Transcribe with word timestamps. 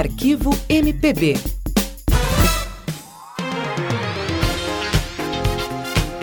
Arquivo 0.00 0.50
MPB. 0.66 1.36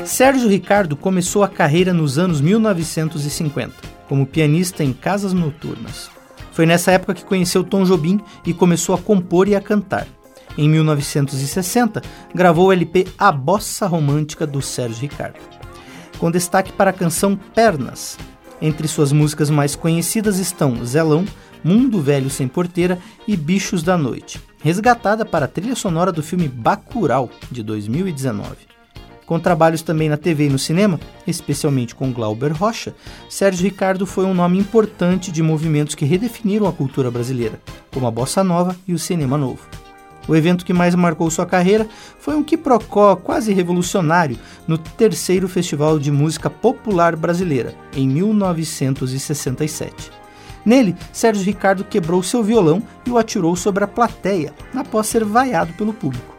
Sérgio 0.04 0.50
Ricardo 0.50 0.98
começou 0.98 1.44
a 1.44 1.48
carreira 1.48 1.94
nos 1.94 2.18
anos 2.18 2.42
1950, 2.42 3.76
como 4.10 4.26
pianista 4.26 4.84
em 4.84 4.92
casas 4.92 5.32
noturnas. 5.32 6.10
Foi 6.52 6.66
nessa 6.66 6.92
época 6.92 7.14
que 7.14 7.24
conheceu 7.24 7.64
Tom 7.64 7.84
Jobim 7.84 8.20
e 8.44 8.52
começou 8.52 8.96
a 8.96 8.98
compor 8.98 9.48
e 9.48 9.56
a 9.56 9.62
cantar. 9.62 10.08
Em 10.58 10.68
1960, 10.68 12.02
gravou 12.34 12.70
o 12.70 12.72
LP 12.72 13.06
A 13.16 13.32
Bossa 13.32 13.86
Romântica 13.86 14.48
do 14.48 14.60
Sérgio 14.60 15.02
Ricardo, 15.02 15.38
com 16.18 16.32
destaque 16.32 16.74
para 16.74 16.90
a 16.90 16.94
canção 16.94 17.36
Pernas. 17.54 18.18
Entre 18.62 18.88
suas 18.88 19.12
músicas 19.12 19.50
mais 19.50 19.76
conhecidas 19.76 20.40
estão 20.40 20.84
Zelão, 20.84 21.26
Mundo 21.64 22.02
Velho 22.02 22.30
Sem 22.30 22.48
Porteira 22.48 22.98
e 23.28 23.36
Bichos 23.36 23.84
da 23.84 23.98
Noite, 23.98 24.42
resgatada 24.64 25.26
para 25.26 25.46
a 25.46 25.48
trilha 25.48 25.76
sonora 25.76 26.12
do 26.12 26.24
filme 26.24 26.48
Bacurau, 26.48 27.30
de 27.52 27.62
2019. 27.62 28.56
Com 29.28 29.40
trabalhos 29.40 29.82
também 29.82 30.08
na 30.08 30.16
TV 30.16 30.46
e 30.46 30.50
no 30.50 30.58
cinema, 30.58 31.00
especialmente 31.28 31.94
com 31.94 32.14
Glauber 32.14 32.54
Rocha, 32.54 32.96
Sérgio 33.30 33.64
Ricardo 33.64 34.06
foi 34.06 34.24
um 34.26 34.34
nome 34.34 34.58
importante 34.58 35.32
de 35.32 35.44
movimentos 35.44 35.96
que 35.96 36.06
redefiniram 36.06 36.66
a 36.66 36.72
cultura 36.72 37.12
brasileira, 37.12 37.60
como 37.94 38.08
a 38.08 38.12
bossa 38.12 38.44
nova 38.44 38.76
e 38.88 38.94
o 38.94 39.00
cinema 39.00 39.38
novo. 39.38 39.68
O 40.28 40.36
evento 40.36 40.66
que 40.66 40.74
mais 40.74 40.94
marcou 40.94 41.32
sua 41.32 41.46
carreira 41.46 41.88
foi 42.20 42.36
um 42.36 42.44
quiprocó 42.44 43.16
quase 43.16 43.54
revolucionário 43.54 44.38
no 44.68 44.78
terceiro 44.78 45.48
Festival 45.48 45.98
de 45.98 46.12
Música 46.12 46.50
Popular 46.50 47.16
Brasileira, 47.16 47.74
em 47.96 48.08
1967. 48.08 50.12
Nele, 50.66 50.98
Sérgio 51.14 51.46
Ricardo 51.46 51.86
quebrou 51.86 52.22
seu 52.22 52.44
violão 52.44 52.84
e 53.06 53.10
o 53.10 53.18
atirou 53.18 53.56
sobre 53.56 53.86
a 53.86 53.88
plateia, 53.88 54.54
após 54.76 55.08
ser 55.08 55.24
vaiado 55.24 55.72
pelo 55.74 55.94
público. 55.94 56.36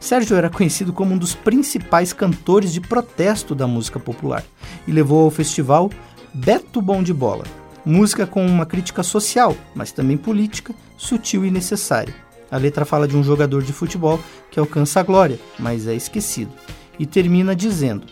Sérgio 0.00 0.36
era 0.36 0.50
conhecido 0.50 0.92
como 0.92 1.14
um 1.14 1.18
dos 1.18 1.34
principais 1.34 2.12
cantores 2.12 2.72
de 2.72 2.80
protesto 2.80 3.54
da 3.54 3.68
música 3.68 4.00
popular 4.00 4.44
e 4.86 4.90
levou 4.90 5.24
ao 5.24 5.30
festival 5.30 5.90
Beto 6.34 6.82
Bom 6.82 7.04
de 7.04 7.14
Bola, 7.14 7.44
música 7.84 8.26
com 8.26 8.44
uma 8.44 8.66
crítica 8.66 9.04
social, 9.04 9.56
mas 9.74 9.92
também 9.92 10.16
política, 10.16 10.74
sutil 10.96 11.44
e 11.44 11.50
necessária. 11.50 12.27
A 12.50 12.56
letra 12.56 12.84
fala 12.84 13.06
de 13.06 13.16
um 13.16 13.22
jogador 13.22 13.62
de 13.62 13.72
futebol 13.72 14.18
que 14.50 14.58
alcança 14.58 15.00
a 15.00 15.02
glória, 15.02 15.38
mas 15.58 15.86
é 15.86 15.94
esquecido, 15.94 16.52
e 16.98 17.06
termina 17.06 17.54
dizendo: 17.54 18.06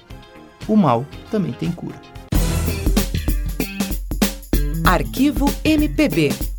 O 0.69 0.77
mal 0.77 1.07
também 1.31 1.53
tem 1.53 1.71
cura. 1.73 2.01
Arquivo 4.85 5.47
MPB 5.65 6.56